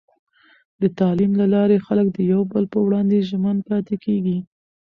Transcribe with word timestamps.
د 0.81 0.83
تعلیم 0.99 1.31
له 1.41 1.45
لارې، 1.53 1.83
خلک 1.87 2.07
د 2.11 2.19
یو 2.31 2.41
بل 2.51 2.63
پر 2.71 2.79
وړاندې 2.85 3.25
ژمن 3.29 3.57
پاتې 3.69 3.95
کېږي. 4.05 4.37